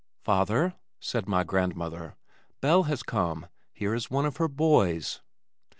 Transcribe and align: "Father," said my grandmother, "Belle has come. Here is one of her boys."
"Father," 0.23 0.73
said 0.99 1.27
my 1.27 1.43
grandmother, 1.43 2.15
"Belle 2.59 2.85
has 2.85 3.03
come. 3.03 3.45
Here 3.71 3.93
is 3.93 4.09
one 4.09 4.25
of 4.25 4.37
her 4.37 4.47
boys." 4.47 5.21